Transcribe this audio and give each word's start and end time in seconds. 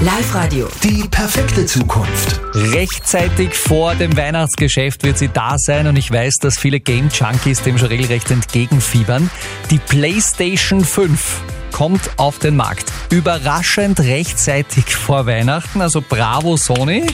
Live-Radio. 0.00 0.68
Die 0.82 1.08
perfekte 1.08 1.64
Zukunft. 1.66 2.40
Rechtzeitig 2.52 3.54
vor 3.54 3.94
dem 3.94 4.16
Weihnachtsgeschäft 4.16 5.04
wird 5.04 5.16
sie 5.16 5.28
da 5.28 5.54
sein 5.56 5.86
und 5.86 5.96
ich 5.96 6.10
weiß, 6.10 6.36
dass 6.40 6.58
viele 6.58 6.80
Game 6.80 7.08
Junkies 7.08 7.62
dem 7.62 7.78
schon 7.78 7.88
regelrecht 7.88 8.30
entgegenfiebern. 8.30 9.30
Die 9.70 9.78
PlayStation 9.78 10.84
5 10.84 11.40
kommt 11.72 12.10
auf 12.18 12.38
den 12.38 12.56
Markt. 12.56 12.92
Überraschend 13.10 14.00
rechtzeitig 14.00 14.94
vor 14.94 15.26
Weihnachten, 15.26 15.80
also 15.80 16.02
bravo 16.06 16.56
Sony. 16.56 17.06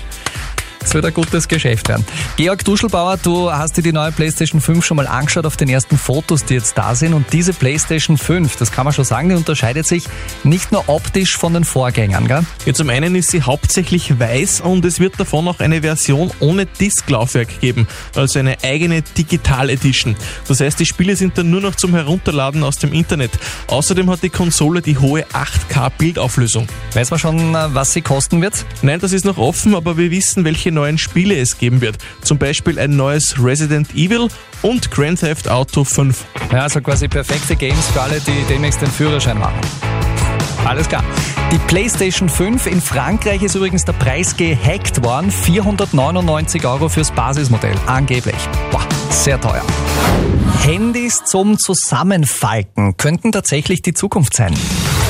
Es 0.82 0.94
wird 0.94 1.04
ein 1.04 1.14
gutes 1.14 1.46
Geschäft 1.46 1.88
werden. 1.88 2.04
Georg 2.36 2.64
Duschelbauer, 2.64 3.18
du 3.18 3.52
hast 3.52 3.76
dir 3.76 3.82
die 3.82 3.92
neue 3.92 4.12
PlayStation 4.12 4.60
5 4.60 4.84
schon 4.84 4.96
mal 4.96 5.06
angeschaut 5.06 5.44
auf 5.44 5.56
den 5.56 5.68
ersten 5.68 5.98
Fotos, 5.98 6.44
die 6.44 6.54
jetzt 6.54 6.76
da 6.78 6.94
sind. 6.94 7.12
Und 7.12 7.32
diese 7.32 7.52
PlayStation 7.52 8.16
5, 8.16 8.56
das 8.56 8.72
kann 8.72 8.84
man 8.84 8.94
schon 8.94 9.04
sagen, 9.04 9.28
die 9.28 9.34
unterscheidet 9.34 9.86
sich 9.86 10.04
nicht 10.42 10.72
nur 10.72 10.88
optisch 10.88 11.36
von 11.36 11.52
den 11.52 11.64
Vorgängern, 11.64 12.26
gell? 12.26 12.44
Ja, 12.64 12.72
zum 12.72 12.88
einen 12.88 13.14
ist 13.14 13.30
sie 13.30 13.42
hauptsächlich 13.42 14.18
weiß 14.18 14.62
und 14.62 14.84
es 14.84 15.00
wird 15.00 15.20
davon 15.20 15.48
auch 15.48 15.60
eine 15.60 15.82
Version 15.82 16.30
ohne 16.40 16.66
Disklaufwerk 16.66 17.60
geben, 17.60 17.86
also 18.16 18.38
eine 18.38 18.56
eigene 18.62 19.02
Digital 19.02 19.70
Edition. 19.70 20.16
Das 20.48 20.60
heißt, 20.60 20.80
die 20.80 20.86
Spiele 20.86 21.14
sind 21.14 21.36
dann 21.36 21.50
nur 21.50 21.60
noch 21.60 21.74
zum 21.74 21.94
Herunterladen 21.94 22.64
aus 22.64 22.78
dem 22.78 22.92
Internet. 22.92 23.30
Außerdem 23.66 24.10
hat 24.10 24.22
die 24.22 24.30
Konsole 24.30 24.80
die 24.80 24.98
hohe 24.98 25.26
8K 25.26 25.90
Bildauflösung. 25.98 26.66
Weiß 26.94 27.10
man 27.10 27.20
schon, 27.20 27.54
äh, 27.54 27.74
was 27.74 27.92
sie 27.92 28.02
kosten 28.02 28.40
wird? 28.40 28.64
Nein, 28.82 28.98
das 28.98 29.12
ist 29.12 29.24
noch 29.24 29.38
offen, 29.38 29.74
aber 29.74 29.96
wir 29.96 30.10
wissen, 30.10 30.44
welche 30.44 30.69
welche 30.70 30.72
neuen 30.72 30.98
Spiele 30.98 31.36
es 31.36 31.58
geben 31.58 31.80
wird. 31.80 31.98
Zum 32.22 32.38
Beispiel 32.38 32.78
ein 32.78 32.96
neues 32.96 33.34
Resident 33.42 33.94
Evil 33.94 34.28
und 34.62 34.90
Grand 34.90 35.20
Theft 35.20 35.48
Auto 35.48 35.84
5. 35.84 36.24
Ja, 36.52 36.62
also 36.62 36.80
quasi 36.80 37.08
perfekte 37.08 37.56
Games 37.56 37.88
für 37.88 38.00
alle, 38.00 38.20
die 38.20 38.44
demnächst 38.48 38.80
den 38.80 38.90
Führerschein 38.90 39.38
machen. 39.38 39.58
Alles 40.64 40.88
klar. 40.88 41.02
Die 41.50 41.58
PlayStation 41.58 42.28
5 42.28 42.66
in 42.66 42.80
Frankreich 42.80 43.42
ist 43.42 43.54
übrigens 43.56 43.84
der 43.84 43.94
Preis 43.94 44.36
gehackt 44.36 45.02
worden. 45.02 45.30
499 45.30 46.64
Euro 46.66 46.88
fürs 46.88 47.10
Basismodell. 47.10 47.74
Angeblich. 47.86 48.36
Boah, 48.70 48.86
sehr 49.10 49.40
teuer. 49.40 49.64
Handys 50.62 51.24
zum 51.24 51.58
Zusammenfalten 51.58 52.96
könnten 52.96 53.32
tatsächlich 53.32 53.82
die 53.82 53.94
Zukunft 53.94 54.36
sein. 54.36 54.54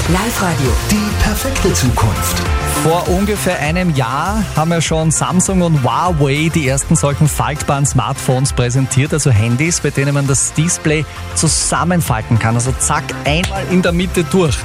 Live-Radio. 0.09 0.73
Die 0.91 1.23
perfekte 1.23 1.75
Zukunft. 1.75 2.70
Vor 2.83 3.07
ungefähr 3.09 3.59
einem 3.59 3.95
Jahr 3.95 4.43
haben 4.57 4.71
ja 4.71 4.81
schon 4.81 5.11
Samsung 5.11 5.61
und 5.61 5.83
Huawei 5.85 6.51
die 6.55 6.67
ersten 6.67 6.97
solchen 6.97 7.29
faltbaren 7.29 7.85
Smartphones 7.85 8.55
präsentiert, 8.55 9.13
also 9.13 9.31
Handys, 9.31 9.81
bei 9.81 9.91
denen 9.91 10.15
man 10.15 10.27
das 10.27 10.55
Display 10.55 11.05
zusammenfalten 11.35 12.39
kann. 12.39 12.55
Also 12.55 12.73
zack, 12.73 13.05
einmal 13.27 13.65
in 13.71 13.83
der 13.83 13.93
Mitte 13.93 14.25
durch. 14.25 14.57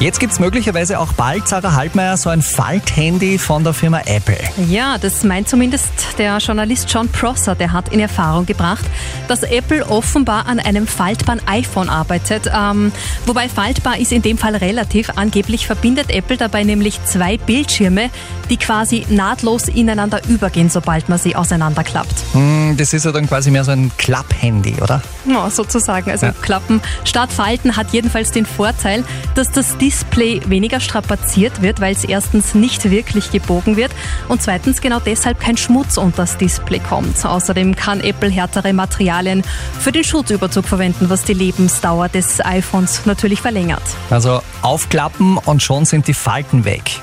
Jetzt 0.00 0.20
gibt 0.20 0.32
es 0.32 0.38
möglicherweise 0.38 1.00
auch 1.00 1.12
bald, 1.12 1.48
Sarah 1.48 1.74
Halbmeier, 1.74 2.16
so 2.16 2.30
ein 2.30 2.40
Falthandy 2.40 3.36
von 3.36 3.64
der 3.64 3.72
Firma 3.72 4.00
Apple. 4.06 4.38
Ja, 4.68 4.96
das 4.96 5.24
meint 5.24 5.48
zumindest 5.48 5.90
der 6.18 6.38
Journalist 6.38 6.88
John 6.88 7.08
Prosser. 7.08 7.56
Der 7.56 7.72
hat 7.72 7.88
in 7.88 7.98
Erfahrung 7.98 8.46
gebracht, 8.46 8.84
dass 9.26 9.42
Apple 9.42 9.84
offenbar 9.88 10.46
an 10.46 10.60
einem 10.60 10.86
faltbaren 10.86 11.40
iPhone 11.48 11.88
arbeitet. 11.88 12.48
Ähm, 12.56 12.92
wobei 13.26 13.48
faltbar 13.48 13.98
ist 13.98 14.12
in 14.12 14.22
dem 14.22 14.38
Fall 14.38 14.54
relativ. 14.54 15.10
Angeblich 15.16 15.66
verbindet 15.66 16.10
Apple 16.10 16.36
dabei 16.36 16.62
nämlich 16.62 17.02
zwei 17.04 17.36
Bildschirme, 17.36 18.10
die 18.50 18.56
quasi 18.56 19.04
nahtlos 19.08 19.66
ineinander 19.66 20.20
übergehen, 20.28 20.70
sobald 20.70 21.08
man 21.08 21.18
sie 21.18 21.34
auseinanderklappt. 21.34 22.14
Hm, 22.34 22.76
das 22.78 22.92
ist 22.92 23.04
ja 23.04 23.10
dann 23.10 23.26
quasi 23.26 23.50
mehr 23.50 23.64
so 23.64 23.72
ein 23.72 23.90
Klapp-Handy, 23.98 24.76
oder? 24.80 25.02
Ja, 25.26 25.50
sozusagen. 25.50 26.08
Also 26.08 26.26
Ja. 26.26 26.32
Klappen 26.40 26.80
statt 27.02 27.32
Falten 27.32 27.76
hat 27.76 27.88
jedenfalls 27.92 28.30
den 28.30 28.46
Vorteil, 28.46 29.02
dass 29.34 29.50
das 29.50 29.76
Display 29.88 30.42
weniger 30.48 30.80
strapaziert 30.80 31.62
wird, 31.62 31.80
weil 31.80 31.94
es 31.94 32.04
erstens 32.04 32.54
nicht 32.54 32.90
wirklich 32.90 33.30
gebogen 33.30 33.78
wird 33.78 33.90
und 34.28 34.42
zweitens 34.42 34.82
genau 34.82 35.00
deshalb 35.00 35.40
kein 35.40 35.56
Schmutz 35.56 35.96
unter 35.96 36.18
das 36.18 36.36
Display 36.36 36.78
kommt. 36.78 37.24
Außerdem 37.24 37.74
kann 37.74 38.00
Apple 38.00 38.28
härtere 38.28 38.74
Materialien 38.74 39.42
für 39.80 39.90
den 39.90 40.04
Schutzüberzug 40.04 40.66
verwenden, 40.66 41.08
was 41.08 41.22
die 41.22 41.32
Lebensdauer 41.32 42.10
des 42.10 42.44
iPhones 42.44 43.06
natürlich 43.06 43.40
verlängert. 43.40 43.80
Also 44.10 44.42
aufklappen 44.60 45.38
und 45.38 45.62
schon 45.62 45.86
sind 45.86 46.06
die 46.06 46.12
Falten 46.12 46.66
weg. 46.66 47.00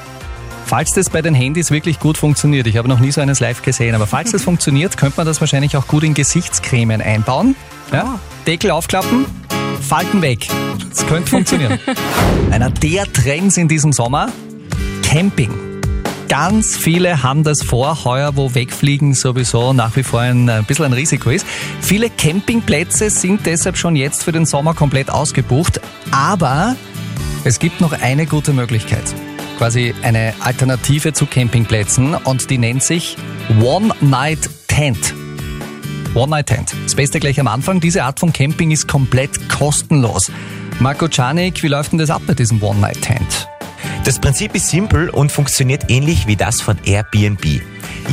Falls 0.68 0.92
das 0.92 1.10
bei 1.10 1.24
den 1.24 1.34
Handys 1.34 1.72
wirklich 1.72 2.00
gut 2.00 2.20
funktioniert, 2.20 2.68
ich 2.68 2.78
habe 2.78 2.88
noch 2.88 3.00
nie 3.00 3.12
so 3.12 3.20
eines 3.20 3.40
live 3.40 3.64
gesehen, 3.64 3.96
aber 3.96 4.06
falls 4.06 4.32
das 4.32 4.44
funktioniert, 4.50 4.96
könnte 4.96 5.18
man 5.18 5.26
das 5.26 5.42
wahrscheinlich 5.42 5.76
auch 5.76 5.88
gut 5.88 6.04
in 6.04 6.14
Gesichtscremen 6.14 7.02
einbauen. 7.02 7.56
Ja? 7.92 8.20
Deckel 8.46 8.70
aufklappen, 8.70 9.26
Falten 9.82 10.22
weg. 10.22 10.48
Das 10.90 11.06
könnte 11.06 11.30
funktionieren. 11.30 11.80
Einer 12.52 12.70
der 12.70 13.12
Trends 13.12 13.58
in 13.58 13.68
diesem 13.68 13.94
Sommer, 13.94 14.30
Camping. 15.04 15.52
Ganz 16.28 16.76
viele 16.76 17.22
haben 17.22 17.44
das 17.44 17.62
vor, 17.62 18.04
heuer, 18.04 18.36
wo 18.36 18.56
Wegfliegen 18.56 19.14
sowieso 19.14 19.74
nach 19.74 19.96
wie 19.96 20.04
vor 20.04 20.22
ein, 20.22 20.50
ein 20.50 20.66
bisschen 20.66 20.86
ein 20.86 20.94
Risiko 20.94 21.30
ist. 21.30 21.46
Viele 21.82 22.10
Campingplätze 22.10 23.10
sind 23.10 23.46
deshalb 23.46 23.78
schon 23.78 23.96
jetzt 23.96 24.24
für 24.24 24.32
den 24.32 24.46
Sommer 24.46 24.74
komplett 24.74 25.12
ausgebucht, 25.12 25.80
aber 26.12 26.76
es 27.44 27.60
gibt 27.60 27.80
noch 27.80 27.92
eine 27.94 28.26
gute 28.26 28.54
Möglichkeit. 28.54 29.04
Quasi 29.60 29.94
eine 30.02 30.34
Alternative 30.40 31.14
zu 31.14 31.28
Campingplätzen 31.28 32.16
und 32.16 32.50
die 32.50 32.58
nennt 32.58 32.84
sich 32.84 33.18
One 33.62 33.94
Night 34.02 34.50
Tent. 34.68 35.14
One 36.16 36.30
Night 36.30 36.48
Tent. 36.48 36.74
Das 36.86 36.96
Beste 36.96 37.20
gleich 37.20 37.40
am 37.42 37.48
Anfang. 37.48 37.82
Diese 37.82 38.04
Art 38.04 38.22
von 38.22 38.32
Camping 38.32 38.72
ist 38.72 38.88
komplett 38.88 39.50
kostenlos. 39.50 40.32
Marco 40.80 41.10
Czanik, 41.10 41.62
wie 41.62 41.68
läuft 41.68 41.92
denn 41.92 42.00
das 42.00 42.10
ab 42.10 42.22
bei 42.26 42.34
diesem 42.34 42.64
One 42.64 42.80
Night 42.80 43.02
Tent? 43.02 43.50
Das 44.06 44.20
Prinzip 44.20 44.56
ist 44.56 44.70
simpel 44.70 45.10
und 45.10 45.32
funktioniert 45.32 45.90
ähnlich 45.90 46.26
wie 46.26 46.38
das 46.38 46.62
von 46.62 46.78
Airbnb. 46.86 47.62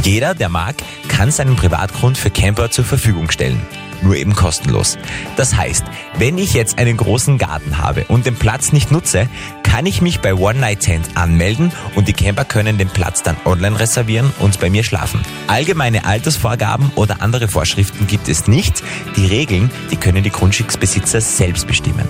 Jeder, 0.03 0.35
der 0.35 0.49
mag, 0.49 0.75
kann 1.09 1.31
seinen 1.31 1.55
Privatgrund 1.55 2.19
für 2.19 2.31
Camper 2.31 2.71
zur 2.71 2.85
Verfügung 2.85 3.31
stellen. 3.31 3.61
Nur 4.03 4.17
eben 4.17 4.35
kostenlos. 4.35 4.99
Das 5.37 5.57
heißt, 5.57 5.85
wenn 6.19 6.37
ich 6.39 6.55
jetzt 6.55 6.79
einen 6.79 6.97
großen 6.97 7.39
Garten 7.39 7.79
habe 7.79 8.05
und 8.09 8.27
den 8.27 8.37
Platz 8.37 8.73
nicht 8.73 8.91
nutze, 8.91 9.29
kann 9.63 9.87
ich 9.87 10.03
mich 10.03 10.21
bei 10.21 10.35
One 10.35 10.59
Night 10.59 10.81
Tent 10.81 11.17
anmelden 11.17 11.73
und 11.95 12.09
die 12.09 12.13
Camper 12.13 12.45
können 12.45 12.79
den 12.79 12.89
Platz 12.89 13.23
dann 13.23 13.37
online 13.45 13.79
reservieren 13.79 14.33
und 14.41 14.61
bei 14.61 14.69
mir 14.69 14.85
schlafen. 14.85 15.21
Allgemeine 15.47 16.05
Altersvorgaben 16.05 16.91
oder 16.95 17.23
andere 17.23 17.49
Vorschriften 17.49 18.07
gibt 18.07 18.29
es 18.29 18.49
nicht. 18.49 18.83
Die 19.17 19.27
Regeln, 19.27 19.71
die 19.91 19.97
können 19.97 20.23
die 20.23 20.31
Grundstücksbesitzer 20.31 21.21
selbst 21.21 21.67
bestimmen. 21.67 22.09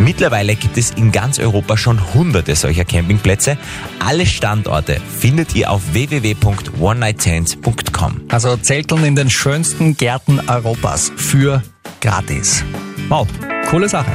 Mittlerweile 0.00 0.54
gibt 0.54 0.78
es 0.78 0.92
in 0.92 1.12
ganz 1.12 1.38
Europa 1.38 1.76
schon 1.76 2.14
hunderte 2.14 2.54
solcher 2.54 2.84
Campingplätze. 2.84 3.58
Alle 3.98 4.26
Standorte 4.26 5.00
findet 5.18 5.54
ihr 5.54 5.70
auf 5.70 5.82
www.onenighttents.com. 5.92 8.22
Also 8.28 8.56
Zelteln 8.56 9.04
in 9.04 9.16
den 9.16 9.28
schönsten 9.28 9.96
Gärten 9.96 10.40
Europas 10.48 11.12
für 11.16 11.62
gratis. 12.00 12.64
Wow, 13.08 13.26
coole 13.70 13.88
Sache. 13.88 14.12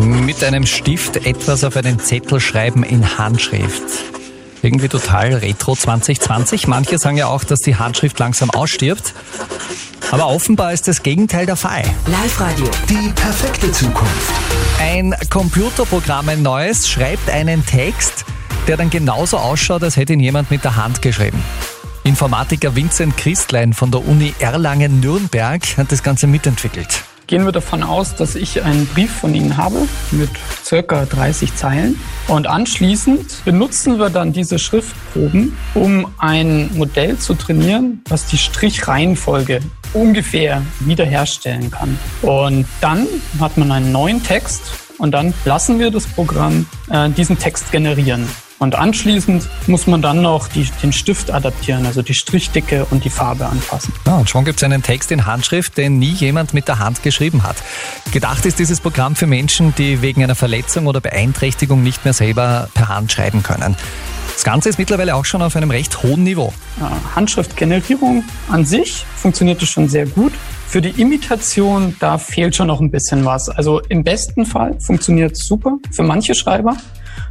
Mit 0.00 0.44
einem 0.44 0.66
Stift 0.66 1.26
etwas 1.26 1.64
auf 1.64 1.76
einen 1.76 1.98
Zettel 1.98 2.40
schreiben 2.40 2.82
in 2.82 3.18
Handschrift. 3.18 3.82
Irgendwie 4.62 4.88
total 4.88 5.34
retro 5.34 5.76
2020. 5.76 6.66
Manche 6.66 6.98
sagen 6.98 7.16
ja 7.16 7.28
auch, 7.28 7.44
dass 7.44 7.60
die 7.60 7.76
Handschrift 7.76 8.18
langsam 8.18 8.50
ausstirbt. 8.50 9.14
Aber 10.10 10.28
offenbar 10.28 10.72
ist 10.72 10.88
das 10.88 11.02
Gegenteil 11.02 11.46
der 11.46 11.56
Fall. 11.56 11.82
Live-Radio. 12.06 12.66
Die 12.88 13.10
perfekte 13.10 13.70
Zukunft. 13.72 14.32
Ein 14.80 15.14
Computerprogramm, 15.28 16.28
ein 16.28 16.42
neues, 16.42 16.88
schreibt 16.88 17.28
einen 17.30 17.66
Text, 17.66 18.24
der 18.68 18.76
dann 18.76 18.90
genauso 18.90 19.36
ausschaut, 19.36 19.82
als 19.82 19.96
hätte 19.96 20.12
ihn 20.12 20.20
jemand 20.20 20.50
mit 20.50 20.62
der 20.62 20.76
Hand 20.76 21.02
geschrieben. 21.02 21.42
Informatiker 22.04 22.74
Vincent 22.76 23.16
Christlein 23.16 23.72
von 23.72 23.90
der 23.90 24.06
Uni 24.06 24.34
Erlangen-Nürnberg 24.38 25.76
hat 25.76 25.90
das 25.90 26.02
Ganze 26.02 26.26
mitentwickelt. 26.26 27.07
Gehen 27.28 27.44
wir 27.44 27.52
davon 27.52 27.82
aus, 27.82 28.14
dass 28.14 28.34
ich 28.34 28.62
einen 28.62 28.86
Brief 28.86 29.12
von 29.12 29.34
Ihnen 29.34 29.58
habe 29.58 29.86
mit 30.12 30.30
circa 30.64 31.04
30 31.04 31.54
Zeilen 31.54 32.00
und 32.26 32.46
anschließend 32.46 33.44
benutzen 33.44 33.98
wir 33.98 34.08
dann 34.08 34.32
diese 34.32 34.58
Schriftproben, 34.58 35.54
um 35.74 36.10
ein 36.16 36.70
Modell 36.74 37.18
zu 37.18 37.34
trainieren, 37.34 38.00
was 38.08 38.24
die 38.24 38.38
Strichreihenfolge 38.38 39.60
ungefähr 39.92 40.62
wiederherstellen 40.80 41.70
kann. 41.70 41.98
Und 42.22 42.64
dann 42.80 43.06
hat 43.38 43.58
man 43.58 43.72
einen 43.72 43.92
neuen 43.92 44.22
Text 44.22 44.62
und 44.96 45.12
dann 45.12 45.34
lassen 45.44 45.78
wir 45.78 45.90
das 45.90 46.06
Programm 46.06 46.64
äh, 46.90 47.10
diesen 47.10 47.38
Text 47.38 47.70
generieren. 47.72 48.26
Und 48.58 48.74
anschließend 48.74 49.48
muss 49.68 49.86
man 49.86 50.02
dann 50.02 50.20
noch 50.20 50.48
die, 50.48 50.68
den 50.82 50.92
Stift 50.92 51.30
adaptieren, 51.30 51.86
also 51.86 52.02
die 52.02 52.14
Strichdicke 52.14 52.86
und 52.90 53.04
die 53.04 53.10
Farbe 53.10 53.46
anpassen. 53.46 53.92
Ja, 54.04 54.16
und 54.16 54.28
schon 54.28 54.44
gibt 54.44 54.58
es 54.58 54.64
einen 54.64 54.82
Text 54.82 55.12
in 55.12 55.26
Handschrift, 55.26 55.76
den 55.76 55.98
nie 55.98 56.12
jemand 56.12 56.54
mit 56.54 56.66
der 56.66 56.80
Hand 56.80 57.02
geschrieben 57.02 57.44
hat. 57.44 57.56
Gedacht 58.12 58.46
ist 58.46 58.58
dieses 58.58 58.80
Programm 58.80 59.14
für 59.14 59.26
Menschen, 59.26 59.74
die 59.76 60.02
wegen 60.02 60.24
einer 60.24 60.34
Verletzung 60.34 60.86
oder 60.86 61.00
Beeinträchtigung 61.00 61.82
nicht 61.82 62.04
mehr 62.04 62.14
selber 62.14 62.68
per 62.74 62.88
Hand 62.88 63.12
schreiben 63.12 63.42
können. 63.44 63.76
Das 64.34 64.44
Ganze 64.44 64.68
ist 64.68 64.78
mittlerweile 64.78 65.16
auch 65.16 65.24
schon 65.24 65.42
auf 65.42 65.56
einem 65.56 65.70
recht 65.70 66.02
hohen 66.02 66.22
Niveau. 66.22 66.52
Handschriftgenerierung 67.14 68.22
an 68.48 68.64
sich 68.64 69.04
funktioniert 69.16 69.60
schon 69.62 69.88
sehr 69.88 70.06
gut. 70.06 70.32
Für 70.68 70.80
die 70.80 71.00
Imitation, 71.00 71.96
da 71.98 72.18
fehlt 72.18 72.54
schon 72.54 72.68
noch 72.68 72.80
ein 72.80 72.90
bisschen 72.90 73.24
was. 73.24 73.48
Also 73.48 73.80
im 73.88 74.04
besten 74.04 74.46
Fall 74.46 74.78
funktioniert 74.80 75.32
es 75.32 75.46
super 75.46 75.78
für 75.90 76.02
manche 76.04 76.34
Schreiber, 76.34 76.76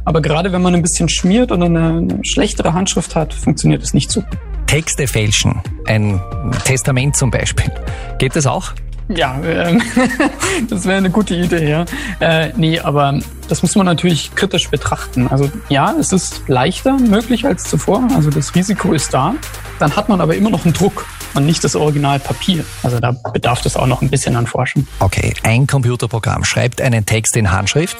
Aber 0.08 0.22
gerade 0.22 0.52
wenn 0.52 0.62
man 0.62 0.74
ein 0.74 0.80
bisschen 0.80 1.10
schmiert 1.10 1.52
oder 1.52 1.66
eine, 1.66 2.20
schlechtere 2.22 2.72
Handschrift 2.72 3.14
hat, 3.14 3.34
funktioniert 3.34 3.82
es 3.82 3.92
nicht 3.92 4.10
so. 4.10 4.22
Texte 4.64 5.06
fälschen, 5.06 5.60
ein 5.84 6.18
Testament 6.64 7.14
zum 7.14 7.30
Beispiel. 7.30 7.70
Geht 8.16 8.34
das 8.34 8.46
auch? 8.46 8.72
Ja, 9.08 9.38
ähm, 9.44 9.82
das 10.70 10.86
wäre 10.86 10.96
eine 10.96 11.10
gute 11.10 11.34
Idee, 11.34 11.68
ja. 11.68 11.84
Äh, 12.20 12.52
nee, 12.56 12.80
aber 12.80 13.18
das 13.50 13.60
muss 13.60 13.76
man 13.76 13.84
natürlich 13.84 14.34
kritisch 14.34 14.70
betrachten. 14.70 15.28
Also 15.28 15.50
ja, 15.68 15.94
es 16.00 16.10
ist 16.12 16.42
leichter 16.48 16.96
möglich 16.98 17.44
als 17.44 17.64
zuvor, 17.64 18.08
also 18.14 18.30
das 18.30 18.54
Risiko 18.54 18.94
ist 18.94 19.12
da. 19.12 19.34
Dann 19.78 19.94
hat 19.94 20.08
man 20.08 20.22
aber 20.22 20.36
immer 20.36 20.48
noch 20.48 20.64
einen 20.64 20.72
Druck 20.72 21.04
und 21.34 21.44
nicht 21.44 21.62
das 21.64 21.76
Originalpapier. 21.76 22.64
Also 22.82 22.98
da 22.98 23.12
bedarf 23.34 23.62
es 23.66 23.76
auch 23.76 23.86
noch 23.86 24.00
ein 24.00 24.08
bisschen 24.08 24.36
an 24.36 24.46
Forschung. 24.46 24.86
Okay, 25.00 25.34
ein 25.42 25.66
Computerprogramm 25.66 26.44
schreibt 26.44 26.80
einen 26.80 27.04
Text 27.04 27.36
in 27.36 27.50
Handschrift. 27.50 27.98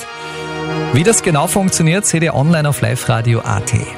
Wie 0.92 1.02
das 1.02 1.22
genau 1.22 1.46
funktioniert, 1.46 2.06
seht 2.06 2.22
ihr 2.22 2.34
online 2.34 2.68
auf 2.68 2.80
liveradio.at. 2.80 3.72